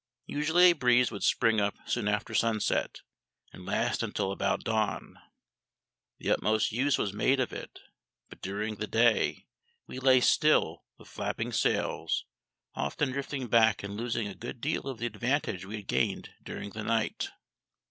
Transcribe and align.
Usually 0.25 0.71
a 0.71 0.73
breeze 0.73 1.11
would 1.11 1.21
spring 1.23 1.61
up 1.61 1.75
soon 1.85 2.07
after 2.07 2.33
sunset, 2.33 3.01
and 3.53 3.67
last 3.67 4.01
until 4.01 4.31
about 4.31 4.63
dawn. 4.63 5.19
The 6.17 6.31
utmost 6.31 6.71
use 6.71 6.97
was 6.97 7.13
made 7.13 7.39
of 7.39 7.53
it, 7.53 7.77
but 8.27 8.41
during 8.41 8.77
the 8.77 8.87
day 8.87 9.45
we 9.85 9.99
lay 9.99 10.19
still 10.19 10.85
with 10.97 11.07
flapping 11.07 11.51
sails, 11.51 12.25
often 12.73 13.11
drifting 13.11 13.45
back 13.45 13.83
and 13.83 13.95
losing 13.95 14.27
a 14.27 14.33
good 14.33 14.59
deal 14.59 14.87
of 14.87 14.97
the 14.97 15.05
advantage 15.05 15.65
we 15.65 15.75
had 15.75 15.87
gained 15.87 16.29
during 16.43 16.71
the 16.71 16.83
night. 16.83 17.29